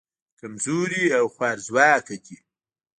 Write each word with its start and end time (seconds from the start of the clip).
کمزوري 0.39 1.03
او 1.17 1.25
خوارځواکه 1.35 2.15
دي. 2.25 2.37